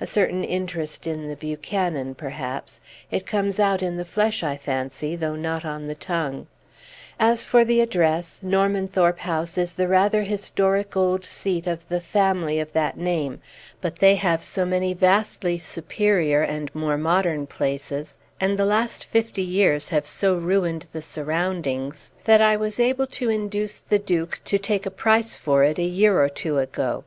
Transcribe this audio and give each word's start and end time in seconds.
A 0.00 0.08
certain 0.08 0.42
interest 0.42 1.06
in 1.06 1.28
the 1.28 1.36
Buchanan, 1.36 2.16
perhaps; 2.16 2.80
it 3.12 3.24
comes 3.26 3.60
out 3.60 3.80
in 3.80 3.96
the 3.96 4.04
flesh, 4.04 4.42
I 4.42 4.56
fancy, 4.56 5.14
though 5.14 5.36
not 5.36 5.64
on 5.64 5.86
the 5.86 5.94
tongue. 5.94 6.48
As 7.20 7.44
for 7.44 7.64
the 7.64 7.80
address, 7.80 8.40
Normanthorpe 8.42 9.20
House 9.20 9.56
is 9.56 9.70
the 9.74 9.86
rather 9.86 10.24
historic 10.24 10.96
old 10.96 11.24
seat 11.24 11.68
of 11.68 11.88
the 11.88 12.00
family 12.00 12.58
of 12.58 12.72
that 12.72 12.96
name; 12.98 13.40
but 13.80 14.00
they 14.00 14.16
have 14.16 14.42
so 14.42 14.66
many 14.66 14.94
vastly 14.94 15.58
superior 15.58 16.42
and 16.42 16.74
more 16.74 16.98
modern 16.98 17.46
places, 17.46 18.18
and 18.40 18.58
the 18.58 18.66
last 18.66 19.04
fifty 19.04 19.42
years 19.44 19.90
have 19.90 20.06
so 20.06 20.34
ruined 20.36 20.86
the 20.92 21.02
surroundings, 21.02 22.14
that 22.24 22.40
I 22.42 22.56
was 22.56 22.80
able 22.80 23.06
to 23.06 23.30
induce 23.30 23.78
the 23.78 24.00
Duke 24.00 24.40
to 24.46 24.58
take 24.58 24.86
a 24.86 24.90
price 24.90 25.36
for 25.36 25.62
it 25.62 25.78
a 25.78 25.82
year 25.84 26.20
or 26.20 26.28
two 26.28 26.58
ago. 26.58 27.04